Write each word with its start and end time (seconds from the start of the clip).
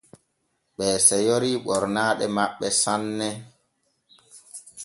Ɓee 0.75 0.97
seyori 1.07 1.51
ɓornaaɗe 1.65 2.25
maɓɓe 2.35 2.67
sanne. 2.81 3.27